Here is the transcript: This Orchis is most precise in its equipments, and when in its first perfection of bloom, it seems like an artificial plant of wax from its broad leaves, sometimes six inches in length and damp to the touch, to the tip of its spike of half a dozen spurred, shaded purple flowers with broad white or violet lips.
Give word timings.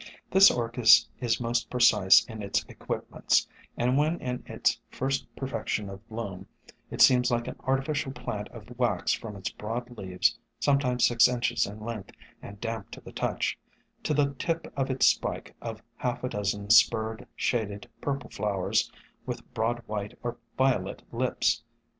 This 0.31 0.49
Orchis 0.49 1.07
is 1.19 1.39
most 1.39 1.69
precise 1.69 2.25
in 2.25 2.41
its 2.41 2.65
equipments, 2.67 3.47
and 3.77 3.99
when 3.99 4.19
in 4.19 4.41
its 4.47 4.79
first 4.89 5.27
perfection 5.35 5.91
of 5.91 6.09
bloom, 6.09 6.47
it 6.89 7.01
seems 7.01 7.29
like 7.29 7.47
an 7.47 7.55
artificial 7.65 8.11
plant 8.11 8.49
of 8.49 8.79
wax 8.79 9.13
from 9.13 9.35
its 9.35 9.51
broad 9.51 9.95
leaves, 9.95 10.39
sometimes 10.59 11.05
six 11.05 11.27
inches 11.27 11.67
in 11.67 11.81
length 11.81 12.13
and 12.41 12.59
damp 12.59 12.89
to 12.89 13.01
the 13.01 13.11
touch, 13.11 13.59
to 14.01 14.15
the 14.15 14.33
tip 14.39 14.73
of 14.75 14.89
its 14.89 15.05
spike 15.05 15.53
of 15.61 15.83
half 15.97 16.23
a 16.23 16.29
dozen 16.29 16.71
spurred, 16.71 17.27
shaded 17.35 17.87
purple 18.01 18.31
flowers 18.31 18.91
with 19.27 19.53
broad 19.53 19.83
white 19.85 20.17
or 20.23 20.37
violet 20.57 21.03
lips. 21.13 21.61